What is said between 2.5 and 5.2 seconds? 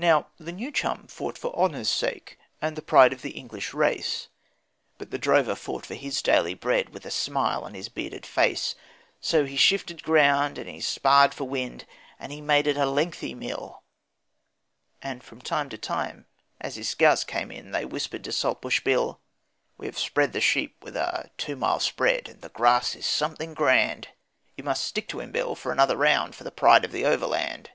and the pride of the English race, But the